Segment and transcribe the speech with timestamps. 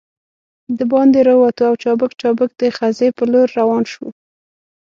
[0.77, 4.09] دباندې راووتو او چابک چابک د خزې په لور روان شوو.